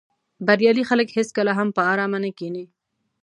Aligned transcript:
بریالي 0.47 0.83
خلک 0.89 1.07
هېڅکله 1.17 1.51
هم 1.59 1.67
په 1.75 1.81
آرامه 1.91 2.19
نه 2.23 2.31
کیني. 2.37 2.65